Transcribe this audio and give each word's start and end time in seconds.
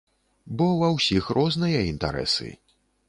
Бо 0.61 0.67
ва 0.79 0.89
ўсіх 0.95 1.29
розныя 1.37 1.85
інтарэсы. 1.93 2.49